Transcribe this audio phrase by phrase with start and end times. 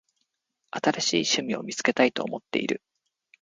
[0.71, 2.81] 新しい趣味を見つけたいと思っている。